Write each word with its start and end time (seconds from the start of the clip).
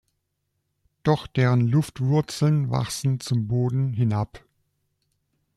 Doch 1.03 1.27
deren 1.27 1.61
Luftwurzeln 1.67 2.71
wachsen 2.71 3.19
zum 3.19 3.47
Boden 3.47 3.93
hinab. 3.93 4.43